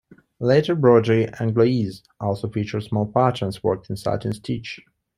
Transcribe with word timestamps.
Later 0.39 0.75
broderie 0.75 1.31
anglaise 1.39 2.01
also 2.19 2.49
featured 2.49 2.81
small 2.81 3.05
patterns 3.05 3.61
worked 3.61 3.87
in 3.91 3.97
satin 3.97 4.33
stitch. 4.33 4.79